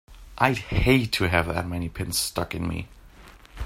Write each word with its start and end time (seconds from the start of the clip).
I'd 0.39 0.57
hate 0.57 1.11
to 1.11 1.25
have 1.27 1.45
that 1.45 1.67
many 1.67 1.87
pins 1.87 2.17
stuck 2.17 2.55
in 2.55 2.67
me! 2.67 2.87